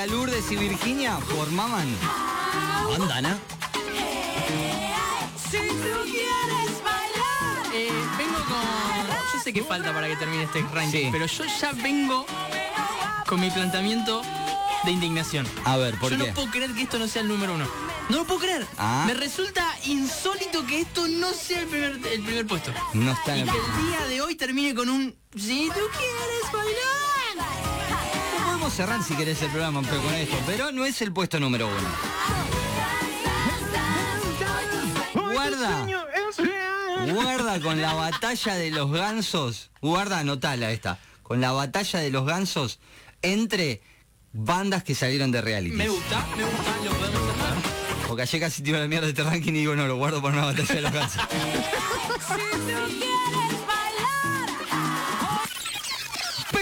Valeria, 0.01 0.07
Lourdes 0.07 0.51
y 0.51 0.57
Virginia 0.57 1.19
formaban 1.19 1.87
Bandana. 2.89 3.39
Si 5.51 5.59
tú 5.59 6.03
quieres 6.05 6.83
bailar, 6.83 7.75
Eh, 7.75 7.91
vengo 8.17 8.39
con... 8.45 9.07
Yo 9.35 9.43
sé 9.45 9.53
que 9.53 9.63
falta 9.63 9.93
para 9.93 10.09
que 10.09 10.17
termine 10.17 10.45
este 10.45 10.63
ranking, 10.73 10.91
Sí. 11.05 11.09
pero 11.13 11.27
yo 11.27 11.45
ya 11.61 11.73
vengo 11.73 12.25
con 13.27 13.41
mi 13.41 13.51
planteamiento 13.51 14.23
de 14.85 14.91
indignación. 14.91 15.47
A 15.65 15.77
ver, 15.77 15.95
¿por 15.99 16.13
yo 16.13 16.19
qué? 16.19 16.29
no 16.29 16.35
puedo 16.35 16.51
creer 16.51 16.73
que 16.73 16.83
esto 16.83 16.99
no 16.99 17.07
sea 17.07 17.21
el 17.23 17.29
número 17.29 17.55
uno. 17.55 17.67
No 18.09 18.17
lo 18.19 18.25
puedo 18.25 18.41
creer. 18.41 18.67
Ah. 18.79 19.05
Me 19.07 19.13
resulta 19.15 19.65
insólito 19.85 20.67
que 20.67 20.81
esto 20.81 21.07
no 21.09 21.31
sea 21.33 21.61
el 21.61 21.67
primer, 21.67 21.91
el 22.07 22.23
primer 22.23 22.47
puesto. 22.47 22.73
No 22.95 23.13
está 23.13 23.37
Y 23.37 23.41
en 23.41 23.49
que 23.49 23.57
el... 23.59 23.65
el 23.65 23.87
día 23.87 24.07
de 24.07 24.21
hoy 24.23 24.35
termine 24.35 24.75
con 24.75 24.89
un 24.89 25.15
Si 25.37 25.67
tú 25.69 25.81
quieres 25.99 26.53
bailar. 26.53 27.10
Podemos 28.71 28.89
cerrar 28.89 29.03
si 29.03 29.17
querés 29.17 29.43
el 29.43 29.51
programa 29.51 29.83
pero 29.83 30.01
con 30.01 30.15
esto, 30.15 30.37
pero 30.47 30.71
no 30.71 30.87
es 30.87 31.03
el 31.03 31.13
puesto 31.13 31.41
número 31.41 31.67
uno. 31.67 31.89
Guarda, 35.33 35.87
guarda 37.13 37.61
con 37.61 37.83
la 37.83 37.95
batalla 37.95 38.55
de 38.55 38.71
los 38.71 38.93
gansos, 38.93 39.73
guarda, 39.81 40.21
anotala 40.21 40.71
esta, 40.71 41.01
con 41.25 41.41
la 41.41 41.51
batalla 41.51 41.99
de 41.99 42.11
los 42.11 42.25
gansos 42.25 42.79
entre 43.23 43.83
bandas 44.33 44.85
que 44.85 44.95
salieron 44.95 45.33
de 45.33 45.41
reality. 45.41 45.75
Me 45.75 45.89
gusta, 45.89 46.25
me 46.37 46.45
gusta, 46.45 46.77
lo 46.85 46.93
podemos 46.93 47.23
cerrar. 47.23 47.57
Porque 48.07 48.23
ayer 48.23 48.41
casi 48.41 48.63
tiro 48.63 48.79
la 48.79 48.87
mierda 48.87 49.07
de 49.07 49.11
este 49.11 49.25
ranking 49.25 49.53
y 49.53 49.61
digo, 49.61 49.75
no, 49.75 49.89
lo 49.89 49.97
guardo 49.97 50.23
para 50.23 50.35
una 50.35 50.45
batalla 50.45 50.75
de 50.75 50.81
los 50.81 50.93
gansos. 50.93 51.23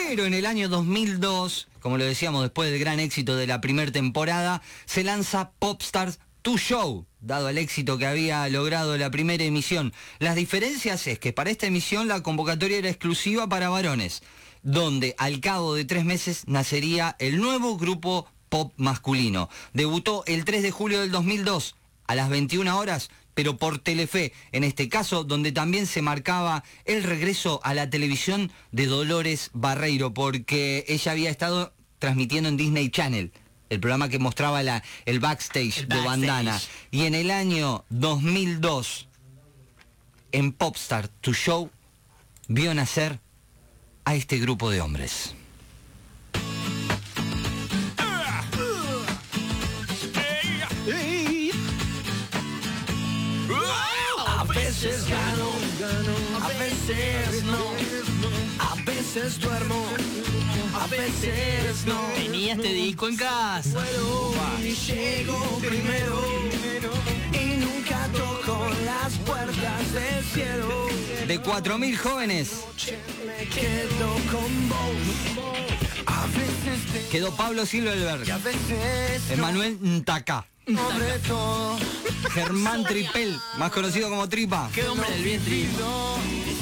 Pero 0.09 0.25
en 0.25 0.33
el 0.33 0.47
año 0.47 0.71
2002, 0.71 1.69
como 1.81 1.99
lo 1.99 2.05
decíamos 2.05 2.41
después 2.41 2.71
del 2.71 2.81
gran 2.81 2.99
éxito 2.99 3.37
de 3.37 3.47
la 3.47 3.61
primera 3.61 3.93
temporada, 3.93 4.63
se 4.87 5.05
lanza 5.05 5.51
Popstars 5.59 6.19
2 6.45 6.59
Show, 6.59 7.05
dado 7.21 7.51
el 7.51 7.59
éxito 7.59 7.99
que 7.99 8.07
había 8.07 8.49
logrado 8.49 8.97
la 8.97 9.11
primera 9.11 9.45
emisión. 9.45 9.93
Las 10.19 10.35
diferencias 10.35 11.07
es 11.09 11.19
que 11.19 11.35
para 11.35 11.51
esta 11.51 11.67
emisión 11.67 12.09
la 12.09 12.23
convocatoria 12.23 12.79
era 12.79 12.89
exclusiva 12.89 13.51
para 13.51 13.69
varones, 13.69 14.23
donde 14.63 15.15
al 15.19 15.41
cabo 15.41 15.75
de 15.75 15.85
tres 15.85 16.07
meses 16.07 16.45
nacería 16.47 17.15
el 17.19 17.37
nuevo 17.37 17.77
grupo 17.77 18.27
pop 18.49 18.73
masculino. 18.79 19.51
Debutó 19.75 20.25
el 20.27 20.47
3 20.47 20.63
de 20.63 20.71
julio 20.71 21.03
del 21.03 21.11
2002 21.11 21.77
a 22.07 22.15
las 22.15 22.31
21 22.31 22.79
horas, 22.79 23.11
pero 23.39 23.57
por 23.57 23.79
Telefe, 23.79 24.33
en 24.51 24.65
este 24.65 24.89
caso, 24.89 25.23
donde 25.23 25.53
también 25.53 25.87
se 25.87 26.03
marcaba 26.03 26.65
el 26.85 27.05
regreso 27.05 27.61
a 27.63 27.73
la 27.73 27.89
televisión 27.89 28.51
de 28.73 28.87
Dolores 28.87 29.51
Barreiro, 29.53 30.13
porque 30.13 30.85
ella 30.89 31.13
había 31.13 31.31
estado 31.31 31.73
transmitiendo 32.01 32.49
en 32.49 32.57
Disney 32.57 32.91
Channel, 32.91 33.31
el 33.71 33.79
programa 33.79 34.09
que 34.09 34.19
mostraba 34.19 34.65
la, 34.65 34.83
el 35.07 35.21
backstage 35.21 35.83
El 35.83 35.89
de 35.89 35.95
backstage. 35.95 36.27
Bandana. 36.27 36.61
Y 36.91 37.05
en 37.05 37.15
el 37.15 37.31
año 37.31 37.85
2002, 37.91 39.07
en 40.33 40.51
Popstar, 40.51 41.07
tu 41.07 41.33
show, 41.33 41.71
vio 42.49 42.75
nacer 42.75 43.21
a 44.05 44.17
este 44.17 44.39
grupo 44.39 44.69
de 44.69 44.81
hombres. 44.81 45.37
Veces 59.19 59.41
duermo, 59.41 59.85
a 60.81 60.87
veces 60.87 61.87
no. 61.87 62.01
Tenía 62.15 62.55
este 62.55 62.73
disco 62.73 63.09
en 63.09 63.17
casa. 63.17 63.71
Puedo 63.73 64.33
y 64.63 64.75
llego 64.75 65.59
primero 65.59 66.23
y 67.33 67.57
nunca 67.57 68.09
toco 68.13 68.69
las 68.85 69.19
puertas 69.19 69.93
del 69.93 70.25
cielo. 70.25 70.87
De 71.27 71.43
4.000 71.43 71.97
jóvenes, 71.97 72.65
quedo 73.55 74.13
con 74.31 74.69
vos. 74.69 74.79
Quedó 77.11 77.35
Pablo 77.35 77.63
y 77.63 77.65
a 77.65 77.67
Silverberg, 77.67 78.31
veces 78.39 79.23
no. 79.29 79.35
Emanuel 79.35 79.79
todo. 81.27 81.79
Germán 82.31 82.85
Tripel, 82.85 83.37
más 83.57 83.73
conocido 83.73 84.11
como 84.11 84.29
Tripa, 84.29 84.71
Qué 84.75 84.87
hombre 84.87 85.09
del 85.11 85.23
bien. 85.23 85.41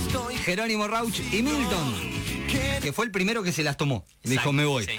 Estoy 0.07 0.37
Jerónimo 0.37 0.87
Rauch 0.87 1.19
y 1.33 1.43
Milton, 1.43 2.16
que 2.47 2.93
fue 2.93 3.05
el 3.07 3.11
primero 3.11 3.43
que 3.43 3.53
se 3.53 3.63
las 3.63 3.77
tomó. 3.77 4.05
Dijo, 4.23 4.33
Exacto, 4.35 4.53
me 4.53 4.65
voy. 4.65 4.85
sí. 4.85 4.93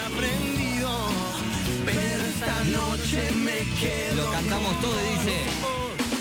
noche 2.72 3.32
me 3.36 3.58
quedo. 3.80 4.26
Lo 4.26 4.32
cantamos 4.32 4.82
todo 4.82 4.96
y 5.00 5.10
dice, 5.18 5.40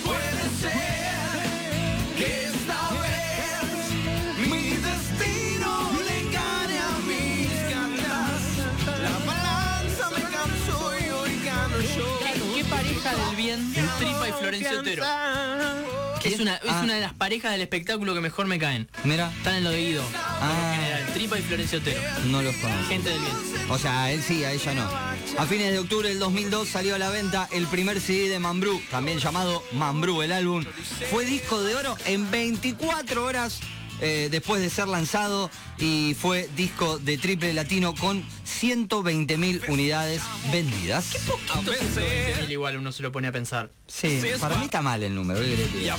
Puede 0.05 0.43
ser 0.61 2.17
que 2.17 2.45
esta 2.47 2.91
vez 3.03 4.49
mi 4.49 4.69
destino 4.77 5.91
le 6.07 6.31
gane 6.31 6.79
a 6.79 6.99
mis 7.07 7.51
ganas. 7.71 8.43
La 9.03 9.19
balanza 9.27 10.11
me 10.11 10.23
cansó 10.31 10.93
y 11.05 11.11
hoy 11.11 11.41
gano 11.45 11.81
yo. 11.81 12.19
¿Qué, 12.21 12.33
qué 12.63 12.65
pareja 12.65 13.17
del 13.27 13.37
bien 13.37 13.73
Tripa 13.99 14.29
y 14.29 14.33
Florencio 14.33 14.81
Otero? 14.81 15.05
Es 16.25 16.41
una, 16.41 16.57
es 16.57 16.63
Ah. 16.69 16.81
una 16.83 16.95
de 16.95 17.01
las 17.01 17.13
parejas 17.15 17.53
del 17.53 17.61
espectáculo 17.63 18.13
que 18.15 18.21
mejor 18.21 18.47
me 18.47 18.59
caen. 18.59 18.89
mira, 19.05 19.31
Están 19.39 19.57
en 19.57 19.65
lo 19.65 19.71
de 19.71 19.79
Guido. 19.81 20.03
Ah. 20.15 20.53
En 20.75 20.81
general, 20.81 21.06
Tripa 21.17 21.39
y 21.39 21.43
Florencio 21.43 21.79
Otero. 21.79 21.99
no 22.27 22.43
los 22.43 22.55
conozco. 22.57 22.89
Gente 22.89 23.09
del 23.09 23.19
bien. 23.21 23.33
O 23.71 23.79
sea, 23.79 24.05
a 24.05 24.13
él 24.13 24.23
sí, 24.23 24.45
a 24.45 24.53
ella 24.53 24.75
no. 24.75 24.87
A 25.41 25.47
fines 25.47 25.73
de 25.73 25.79
octubre 25.79 26.11
del 26.11 26.19
2002 26.19 26.69
salió 26.69 26.95
a 26.95 26.99
la 26.99 27.09
venta 27.09 27.49
el 27.53 27.67
primer 27.69 28.03
CD 28.03 28.29
de 28.29 28.39
Mambrú, 28.39 28.83
también 28.91 29.19
llamado 29.19 29.63
Mambrú 29.73 30.21
el 30.21 30.31
álbum. 30.31 30.63
Fue 31.11 31.25
disco 31.25 31.63
de 31.63 31.75
oro 31.75 31.97
en 32.05 32.31
24 32.31 33.25
horas 33.25 33.61
eh, 34.01 34.29
después 34.31 34.61
de 34.61 34.71
ser 34.71 34.89
lanzado 34.89 35.51
y 35.79 36.15
fue 36.19 36.49
disco 36.57 36.99
de 36.99 37.19
triple 37.19 37.53
latino 37.53 37.95
con 37.95 38.23
120.000 38.47 39.69
unidades 39.69 40.23
vendidas. 40.53 41.17
Mil 42.41 42.51
igual 42.51 42.77
uno 42.79 42.93
se 42.93 43.03
lo 43.03 43.13
pone 43.13 43.29
a 43.29 43.33
pensar. 43.33 43.71
Sí, 43.87 44.21
para 44.41 44.57
mí 44.57 44.65
está 44.65 44.83
mal 44.83 45.03
el 45.03 45.15
número. 45.15 45.41
¿qué 45.41 45.47
querés 45.47 45.69
que 45.69 45.79
diga? 45.79 45.97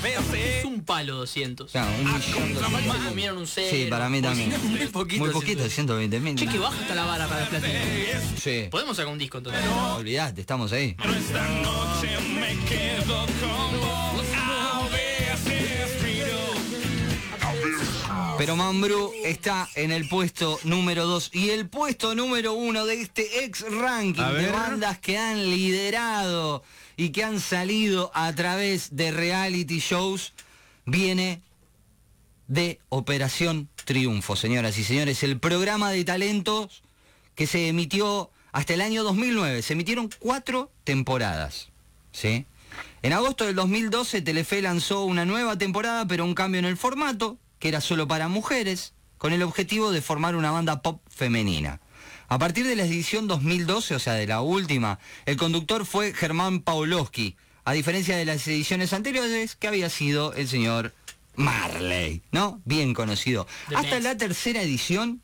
Es 0.60 0.66
un 0.66 0.84
palo 0.84 1.16
200. 1.18 1.66
O 1.66 1.70
sea, 1.70 1.86
un 1.86 2.06
millón 2.06 2.22
se 2.22 2.32
doscientos. 2.32 2.98
comieron 3.08 3.38
un 3.38 3.48
cero. 3.48 3.68
Sí, 3.72 3.88
para 3.89 4.10
mí 4.10 4.22
también. 4.22 4.54
Muy 4.63 4.88
poquito. 4.88 5.24
Muy 5.24 5.34
poquito, 5.34 5.68
120 5.70 6.20
mil. 6.20 6.36
Che, 6.36 6.48
que 6.48 6.60
baja 6.60 6.80
hasta 6.80 6.96
la 6.96 7.06
vara 7.06 7.27
para 7.27 7.44
el 7.44 7.48
platino. 7.48 7.80
Sí. 8.42 8.68
Podemos 8.70 8.98
sacar 8.98 9.12
un 9.12 9.20
disco 9.20 9.38
entonces. 9.38 9.63
Olvidate, 9.96 10.42
estamos 10.42 10.72
ahí. 10.72 10.96
Pero 18.38 18.56
Mambrú 18.56 19.12
está 19.24 19.67
en 19.75 19.91
el 19.91 20.08
puesto 20.08 20.60
número 20.63 21.06
2 21.06 21.32
y 21.34 21.50
el 21.50 21.67
puesto 21.67 22.15
número 22.15 22.53
1 22.53 22.86
de 22.86 23.01
este 23.01 23.44
ex 23.44 23.62
ranking 23.72 24.22
de 24.22 24.51
bandas 24.51 25.00
que 25.00 25.17
han 25.17 25.50
liderado 25.50 26.63
y 26.96 27.10
que 27.10 27.24
han 27.24 27.39
salido 27.39 28.12
a 28.13 28.34
través 28.34 28.96
de 28.96 29.12
reality 29.12 29.79
shows 29.79 30.34
viene 30.86 31.41
de 32.48 32.79
Operación 32.89 33.70
Triunfo, 33.86 34.36
señoras 34.36 34.77
y 34.77 34.84
señores, 34.84 35.24
el 35.24 35.39
programa 35.39 35.91
de 35.91 36.03
talentos 36.06 36.84
que 37.36 37.48
se 37.48 37.67
emitió 37.67 38.32
hasta 38.51 38.74
el 38.74 38.82
año 38.82 39.03
2009. 39.03 39.62
Se 39.62 39.74
emitieron 39.74 40.10
cuatro 40.20 40.72
temporadas. 40.84 41.70
¿sí? 42.12 42.46
En 43.01 43.13
agosto 43.13 43.46
del 43.46 43.56
2012 43.56 44.22
Telefe 44.22 44.62
lanzó 44.62 45.06
una 45.06 45.25
nueva 45.25 45.58
temporada, 45.58 46.08
pero 46.08 46.25
un 46.25 46.34
cambio 46.34 46.60
en 46.60 46.65
el 46.65 46.77
formato, 46.77 47.38
que 47.59 47.69
era 47.69 47.81
solo 47.81 48.07
para 48.07 48.27
mujeres, 48.27 48.93
con 49.17 49.33
el 49.33 49.43
objetivo 49.43 49.91
de 49.91 50.01
formar 50.01 50.35
una 50.35 50.51
banda 50.51 50.81
pop 50.81 51.01
femenina. 51.09 51.81
A 52.29 52.39
partir 52.39 52.67
de 52.67 52.75
la 52.75 52.83
edición 52.83 53.27
2012, 53.27 53.95
o 53.95 53.99
sea, 53.99 54.13
de 54.13 54.27
la 54.27 54.41
última, 54.41 54.99
el 55.25 55.37
conductor 55.37 55.85
fue 55.85 56.13
Germán 56.13 56.61
Paulowski, 56.61 57.37
a 57.63 57.73
diferencia 57.73 58.17
de 58.17 58.25
las 58.25 58.47
ediciones 58.47 58.93
anteriores, 58.93 59.55
que 59.55 59.67
había 59.67 59.89
sido 59.89 60.33
el 60.33 60.47
señor 60.47 60.93
Marley, 61.35 62.21
¿no? 62.31 62.61
Bien 62.65 62.93
conocido. 62.93 63.47
Hasta 63.75 63.99
la 63.99 64.17
tercera 64.17 64.61
edición, 64.61 65.21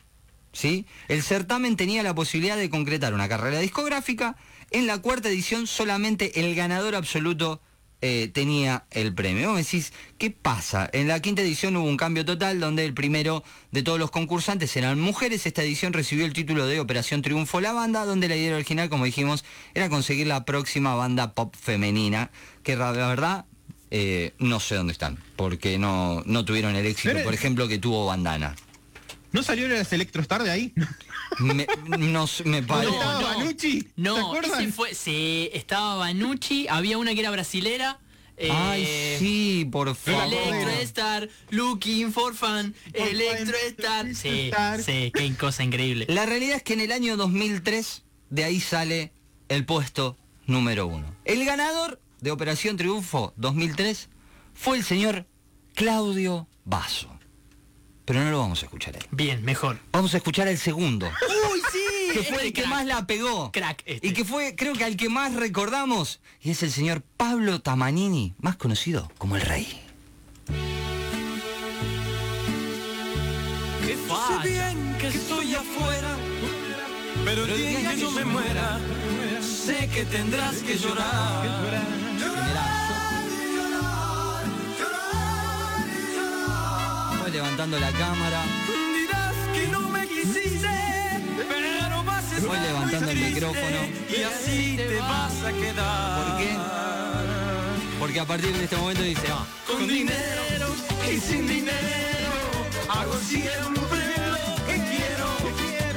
¿sí? 0.54 0.86
El 1.10 1.24
certamen 1.24 1.76
tenía 1.76 2.04
la 2.04 2.16
posibilidad 2.16 2.56
de 2.56 2.70
concretar 2.70 3.14
una 3.14 3.28
carrera 3.28 3.60
discográfica. 3.60 4.38
En 4.72 4.88
la 4.88 5.00
cuarta 5.00 5.30
edición 5.30 5.68
solamente 5.68 6.40
el 6.40 6.56
ganador 6.56 6.96
absoluto 6.96 7.62
eh, 8.06 8.30
tenía 8.34 8.84
el 8.92 9.14
premio. 9.14 9.48
Vos 9.48 9.56
me 9.56 9.64
decís, 9.64 9.94
¿qué 10.18 10.30
pasa? 10.30 10.90
En 10.92 11.08
la 11.08 11.22
quinta 11.22 11.42
edición 11.42 11.78
hubo 11.78 11.88
un 11.88 11.96
cambio 11.96 12.26
total 12.26 12.60
donde 12.60 12.84
el 12.84 12.94
primero 12.94 13.44
de 13.72 13.82
todos 13.82 13.98
los 13.98 14.12
concursantes 14.12 14.76
eran 14.76 15.00
mujeres. 15.00 15.46
Esta 15.46 15.64
edición 15.64 15.94
recibió 15.94 16.26
el 16.26 16.34
título 16.34 16.68
de 16.68 16.82
Operación 16.82 17.22
Triunfo 17.22 17.62
la 17.62 17.72
banda, 17.72 18.04
donde 18.06 18.28
la 18.28 18.36
idea 18.36 18.56
original, 18.56 18.90
como 18.90 19.06
dijimos, 19.06 19.46
era 19.74 19.88
conseguir 19.88 20.28
la 20.28 20.44
próxima 20.44 20.96
banda 20.96 21.32
pop 21.32 21.56
femenina, 21.56 22.30
que 22.62 22.76
la 22.76 22.92
verdad... 22.92 23.46
eh, 23.90 24.34
no 24.40 24.60
sé 24.60 24.76
dónde 24.76 24.92
están, 24.92 25.20
porque 25.36 25.78
no, 25.78 26.24
no 26.26 26.44
tuvieron 26.44 26.76
el 26.76 26.86
éxito, 26.86 27.16
por 27.24 27.34
ejemplo, 27.34 27.68
que 27.68 27.78
tuvo 27.78 28.06
Bandana. 28.08 28.56
¿No 29.34 29.44
salió 29.44 29.68
las 29.68 29.92
Electrostar 29.92 30.44
de 30.44 30.52
ahí? 30.52 30.74
Me, 31.40 31.68
no 31.98 32.28
sé, 32.28 32.44
me 32.46 32.62
¿No 32.62 32.68
parece. 32.68 32.94
estaba 32.94 33.36
No, 33.98 34.28
acuerdan? 34.28 34.62
ese 34.62 34.72
fue. 34.72 34.94
Sí, 34.94 35.50
estaba 35.54 35.96
Banucci, 35.96 36.68
había 36.70 36.98
una 37.00 37.14
que 37.14 37.20
era 37.20 37.32
brasilera. 37.32 38.00
eh, 38.38 38.50
Ay, 38.52 39.18
sí, 39.20 39.68
por 39.72 39.94
favor. 39.96 40.24
Electrostar, 40.32 41.30
Looking 41.50 42.14
for 42.14 42.36
Fun, 42.36 42.76
Electrostar. 42.94 44.14
Sí, 44.16 44.52
sí, 44.86 45.12
qué 45.14 45.36
cosa 45.36 45.64
increíble. 45.64 46.06
La 46.10 46.26
realidad 46.26 46.58
es 46.58 46.64
que 46.64 46.74
en 46.74 46.82
el 46.82 46.92
año 46.92 47.18
2003, 47.18 48.04
de 48.30 48.44
ahí 48.44 48.60
sale 48.60 49.12
el 49.50 49.66
puesto 49.66 50.18
número 50.46 50.86
uno. 50.88 51.08
El 51.26 51.44
ganador 51.46 52.00
de 52.22 52.32
Operación 52.32 52.78
Triunfo 52.78 53.34
2003 53.38 54.10
fue 54.54 54.78
el 54.78 54.84
señor 54.84 55.26
Claudio 55.74 56.48
Basso. 56.66 57.10
Pero 58.06 58.24
no 58.24 58.32
lo 58.32 58.40
vamos 58.40 58.62
a 58.62 58.66
escuchar 58.66 58.96
a 58.96 59.00
él. 59.00 59.06
Bien, 59.12 59.44
mejor. 59.44 59.80
Vamos 59.92 60.14
a 60.14 60.18
escuchar 60.18 60.48
al 60.48 60.58
segundo, 60.58 61.08
¡Uy, 61.08 61.62
sí! 61.72 61.80
que 62.14 62.20
fue 62.24 62.36
Este 62.36 62.48
el 62.48 62.54
que 62.54 62.62
crack. 62.64 62.68
más 62.74 62.86
la 62.86 63.08
pegó. 63.08 63.52
Crack 63.52 63.82
este. 63.86 64.08
Y 64.08 64.14
que 64.14 64.26
fue, 64.26 64.56
creo 64.56 64.74
que 64.74 64.84
al 64.84 64.98
que 64.98 65.10
más 65.10 65.34
recordamos, 65.34 66.20
y 66.42 66.52
es 66.52 66.62
el 66.64 66.72
señor 66.72 67.02
Pablo 67.18 67.62
Tamanini, 67.62 68.36
más 68.40 68.58
conocido 68.58 69.10
como 69.18 69.36
el 69.38 69.42
Rey. 69.44 69.80
Que 73.82 73.96
sé 73.96 74.48
bien 74.50 74.98
que 75.00 75.08
estoy 75.08 75.56
afuera, 75.56 76.16
pero 77.26 77.46
el 77.46 77.58
día 77.58 77.92
que 77.92 78.00
yo 78.02 78.12
me 78.12 78.26
muera, 78.26 78.80
sé 79.42 79.90
que 79.94 80.04
tendrás 80.06 80.56
que 80.58 80.78
llorar. 80.78 81.44
Fue 82.20 82.43
levantando 87.44 87.78
la 87.78 87.92
cámara, 87.92 88.42
Dirás 88.96 89.36
que 89.54 89.68
no 89.68 89.82
me 89.90 90.08
quisiste, 90.08 90.70
pero 91.50 92.04
vas 92.06 92.24
a 92.32 92.38
estar 92.38 92.48
Voy 92.48 92.60
levantando 92.60 93.12
el 93.12 93.18
micrófono. 93.20 93.80
y 94.18 94.24
así 94.24 94.78
te 94.78 94.98
vas 95.00 95.44
a 95.44 95.52
quedar. 95.52 96.24
¿Por 96.24 96.38
qué? 96.38 96.58
porque 98.00 98.20
a 98.20 98.26
partir 98.26 98.54
de 98.58 98.64
este 98.64 98.76
momento 98.78 99.02
dice, 99.04 99.28
ah, 99.30 99.46
Con 99.68 99.88
dinero 99.88 100.76
y 101.12 101.20
sin 101.20 101.46
dinero, 101.48 102.32
hago 102.90 103.18
siempre 103.20 104.06
lo 104.30 104.66
que 104.66 104.76
quiero. 104.90 105.28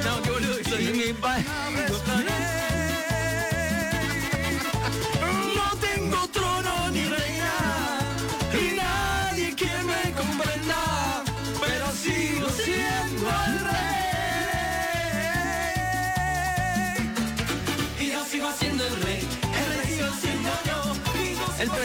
No, 0.03 0.33
boludo 0.33 0.63
soy. 0.69 0.83
mi 0.93 1.13
pa- 1.13 1.37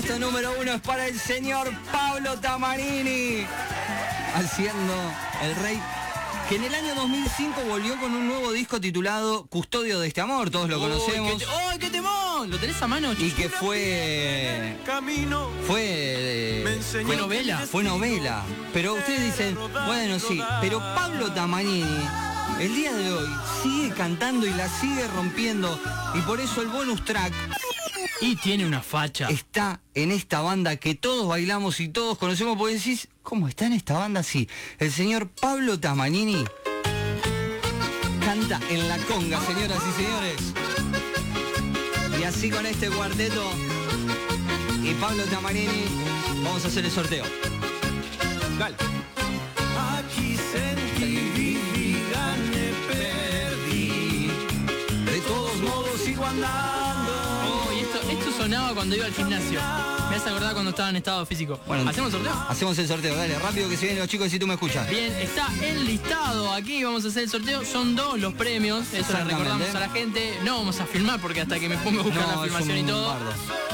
puesto 0.02 0.18
número 0.18 0.52
uno 0.60 0.72
es 0.72 0.80
para 0.80 1.06
el 1.06 1.18
señor 1.18 1.70
Pablo 1.92 2.36
Tamarini, 2.40 3.46
haciendo 4.34 4.94
el 5.42 5.54
rey, 5.56 5.80
que 6.48 6.56
en 6.56 6.64
el 6.64 6.74
año 6.74 6.94
2005 6.96 7.60
volvió 7.68 7.96
con 8.00 8.12
un 8.12 8.26
nuevo 8.26 8.50
disco 8.52 8.80
titulado 8.80 9.46
Custodio 9.46 10.00
de 10.00 10.08
este 10.08 10.20
amor, 10.20 10.50
todos 10.50 10.68
lo 10.68 10.80
conocemos, 10.80 11.34
¡Uy, 11.34 11.38
qué, 11.38 11.44
te- 11.44 11.50
¡Uy, 11.72 11.78
qué 11.78 11.90
temón! 11.90 12.50
¿Lo 12.50 12.58
tenés 12.58 12.82
a 12.82 12.88
mano? 12.88 13.12
y 13.12 13.30
que 13.30 13.48
fue 13.48 14.76
camino. 14.84 15.48
fue 15.68 15.82
eh, 15.84 16.62
Me 16.64 16.72
enseñó 16.74 17.06
Fue 17.06 17.16
novela. 17.16 17.58
fue 17.70 17.84
novela. 17.84 18.42
Pero 18.72 18.94
ustedes 18.94 19.22
dicen, 19.24 19.56
bueno, 19.86 20.18
sí, 20.18 20.42
pero 20.60 20.80
Pablo 20.80 21.30
Tamanini, 21.32 21.96
el 22.60 22.74
día 22.74 22.92
de 22.92 23.12
hoy, 23.12 23.28
sigue 23.62 23.90
cantando 23.94 24.46
y 24.46 24.50
la 24.50 24.68
sigue 24.68 25.06
rompiendo. 25.08 25.78
Y 26.14 26.20
por 26.22 26.40
eso 26.40 26.60
el 26.62 26.68
bonus 26.68 27.04
track 27.04 27.32
Y 28.22 28.36
tiene 28.36 28.64
una 28.64 28.82
facha. 28.82 29.28
está 29.28 29.80
en 29.94 30.12
esta 30.12 30.42
banda 30.42 30.76
que 30.76 30.94
todos 30.94 31.26
bailamos 31.26 31.80
y 31.80 31.88
todos 31.88 32.16
conocemos. 32.18 32.56
Porque 32.56 32.74
decís, 32.74 33.08
¿cómo 33.24 33.48
está 33.48 33.66
en 33.66 33.72
esta 33.72 33.94
banda? 33.94 34.22
Sí, 34.22 34.48
el 34.78 34.92
señor 34.92 35.28
Pablo 35.28 35.80
Tamanini 35.80 36.44
canta 38.24 38.60
en 38.70 38.88
la 38.88 38.96
conga, 38.98 39.40
señoras 39.40 39.82
y 39.88 40.02
señores. 40.02 40.36
Y 42.20 42.22
así 42.22 42.48
con 42.48 42.64
este 42.64 42.90
cuarteto 42.90 43.42
y 44.84 44.94
Pablo 44.94 45.24
Tamanini, 45.24 45.84
vamos 46.44 46.64
a 46.64 46.68
hacer 46.68 46.84
el 46.84 46.92
sorteo. 46.92 47.24
Dale. 48.56 48.76
Aquí 49.98 50.36
sentí, 50.36 51.16
viví, 51.34 51.96
gané, 52.12 52.72
perdí. 52.88 54.30
De 55.10 55.20
todos 55.26 55.56
modos 55.56 56.00
sigo 56.00 56.24
sonaba 58.42 58.74
cuando 58.74 58.96
iba 58.96 59.06
al 59.06 59.12
gimnasio. 59.12 59.60
Me 60.10 60.16
hace 60.16 60.28
acordar 60.28 60.52
cuando 60.52 60.70
estaba 60.70 60.90
en 60.90 60.96
estado 60.96 61.24
físico. 61.24 61.60
Bueno, 61.64 61.88
¿Hacemos 61.88 62.10
sorteo? 62.10 62.32
Hacemos 62.48 62.76
el 62.76 62.88
sorteo, 62.88 63.14
dale, 63.14 63.38
rápido 63.38 63.68
que 63.68 63.76
se 63.76 63.84
vienen 63.86 64.00
los 64.00 64.08
chicos 64.08 64.30
si 64.30 64.38
tú 64.38 64.48
me 64.48 64.54
escuchas. 64.54 64.88
Bien, 64.90 65.12
está 65.12 65.46
enlistado 65.62 66.52
aquí, 66.52 66.82
vamos 66.82 67.04
a 67.04 67.08
hacer 67.08 67.22
el 67.22 67.30
sorteo. 67.30 67.64
Son 67.64 67.94
dos 67.94 68.18
los 68.18 68.34
premios, 68.34 68.92
eso 68.92 69.12
le 69.12 69.24
recordamos 69.24 69.72
a 69.72 69.80
la 69.80 69.88
gente. 69.90 70.38
No 70.44 70.58
vamos 70.58 70.80
a 70.80 70.86
filmar 70.86 71.20
porque 71.20 71.40
hasta 71.42 71.60
que 71.60 71.68
me 71.68 71.76
ponga 71.78 72.00
a 72.00 72.02
buscar 72.02 72.26
la 72.26 72.42
filmación 72.42 72.78
y 72.78 72.82
todo. 72.82 73.08
bardo. 73.08 73.71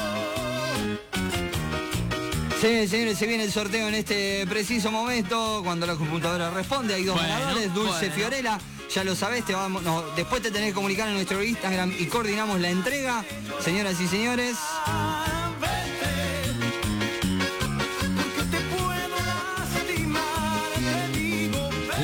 Sí, 2.61 2.89
señores, 2.89 3.17
se 3.17 3.25
viene 3.25 3.45
el 3.45 3.53
sorteo 3.53 3.87
en 3.87 3.95
este 3.95 4.45
preciso 4.45 4.91
momento, 4.91 5.61
cuando 5.63 5.87
la 5.87 5.95
computadora 5.95 6.49
responde, 6.49 6.93
hay 6.93 7.05
dos 7.05 7.15
Bueno, 7.15 7.29
ganadores, 7.29 7.73
Dulce 7.73 8.07
bueno. 8.07 8.15
Fiorella, 8.15 8.59
ya 8.93 9.03
lo 9.05 9.15
sabés, 9.15 9.45
te 9.45 9.53
vamos, 9.53 9.81
no, 9.81 10.01
después 10.17 10.41
te 10.41 10.51
tenés 10.51 10.69
que 10.69 10.73
comunicar 10.73 11.07
en 11.07 11.13
nuestro 11.13 11.41
Instagram 11.41 11.93
y 11.97 12.05
coordinamos 12.07 12.59
la 12.59 12.69
entrega. 12.69 13.23
Señoras 13.63 14.01
y 14.01 14.07
señores, 14.07 14.57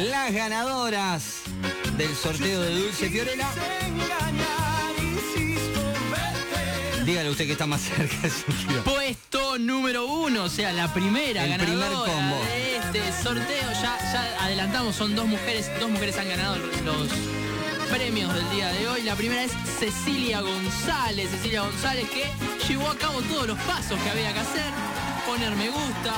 las 0.10 0.34
ganadoras 0.34 1.42
del 1.98 2.16
sorteo 2.16 2.62
de 2.62 2.80
Dulce 2.80 3.10
Fiorella. 3.10 3.50
Dígale 7.06 7.30
usted 7.30 7.46
que 7.46 7.52
está 7.54 7.66
más 7.68 7.82
cerca 7.82 8.16
de 8.22 8.30
su 8.30 8.52
tiro. 8.52 8.84
Puesto 8.84 9.58
número 9.60 10.06
uno, 10.06 10.46
o 10.46 10.50
sea, 10.50 10.74
la 10.74 10.94
primera 10.94 11.46
El 11.46 11.58
primer 11.60 11.92
combo. 11.92 12.38
de 12.46 12.78
este 12.78 13.24
sorteo. 13.24 13.72
Ya, 13.82 13.98
ya 14.12 14.44
adelantamos, 14.44 14.96
son 14.96 15.16
dos 15.16 15.26
mujeres, 15.28 15.70
dos 15.80 15.90
mujeres 15.90 16.18
han 16.18 16.28
ganado 16.30 16.58
los 16.58 17.08
premios 17.90 18.34
del 18.34 18.50
día 18.50 18.70
de 18.70 18.88
hoy. 18.88 19.02
La 19.04 19.16
primera 19.16 19.44
es 19.44 19.52
Cecilia 19.80 20.42
González, 20.42 21.30
Cecilia 21.30 21.62
González 21.62 22.10
que 22.10 22.26
llevó 22.68 22.90
a 22.90 22.98
cabo 22.98 23.22
todos 23.22 23.48
los 23.48 23.58
pasos 23.60 24.00
que 24.02 24.10
había 24.10 24.34
que 24.34 24.40
hacer, 24.40 24.72
poner 25.28 25.56
me 25.56 25.70
gusta, 25.70 26.14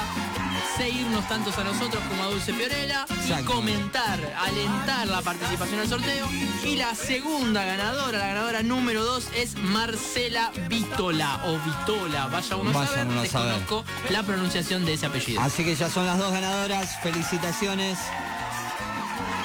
seguirnos 0.78 1.28
tantos 1.28 1.58
a 1.58 1.64
nosotros 1.64 2.04
como 2.08 2.24
a 2.24 2.28
Dulce 2.28 2.54
Fiorella 2.54 3.06
y 3.28 3.44
comentar, 3.44 4.20
alentar 4.38 5.08
la 5.08 5.22
participación 5.22 5.80
al 5.80 5.88
sorteo. 5.90 6.28
Y 6.64 6.76
la 6.76 6.94
segunda 6.94 7.66
ganadora, 7.66 8.20
la 8.20 8.28
ganadora 8.28 8.64
número 8.64 9.04
dos 9.04 9.28
es 9.36 9.56
Marcela 9.58 10.52
Vítola 10.70 11.42
o 11.46 11.58
Vitola, 11.60 12.28
vaya 12.28 12.56
uno 12.56 12.70
a 12.70 12.74
Vaya 12.74 12.88
saber, 12.88 13.08
uno 13.08 13.22
a 13.22 13.26
saber. 13.26 13.54
desconozco 13.54 13.86
la 14.12 14.24
pronunciación 14.24 14.86
de 14.86 14.94
ese 14.94 15.08
apellido. 15.08 15.42
Así 15.42 15.64
que 15.64 15.76
ya 15.76 15.90
son 15.90 16.06
las 16.06 16.18
dos 16.20 16.32
ganadoras, 16.32 17.00
felicitaciones. 17.02 17.98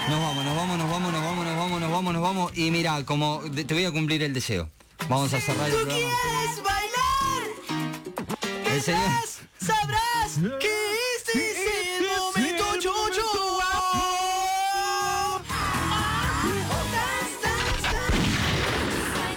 Nos 0.09 0.21
vamos, 0.21 0.45
nos 0.45 0.57
vamos, 0.57 0.79
nos 0.79 0.91
vamos, 0.91 1.13
nos 1.13 1.23
vamos, 1.23 1.45
nos 1.47 1.57
vamos, 1.57 1.81
nos 1.81 1.91
vamos, 1.91 2.13
nos 2.15 2.23
vamos. 2.23 2.59
Y 2.59 2.71
mira, 2.71 3.05
como 3.05 3.41
te 3.51 3.73
voy 3.73 3.85
a 3.85 3.91
cumplir 3.93 4.23
el 4.23 4.35
deseo. 4.35 4.69
Vamos 5.09 5.33
a 5.33 5.41
cerrar 5.41 5.69
el 5.71 5.77
programa. 5.77 6.01
¿Quieres 6.01 6.63
bailar? 6.63 7.43
El 8.75 8.83
señor. 8.83 9.11
Sabrás 9.59 10.59
que 10.61 10.92